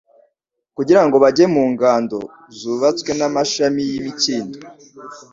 [0.77, 2.19] kugira ngo bajye mu ngando
[2.59, 4.57] zubatswe" n'amashami y'imikindo,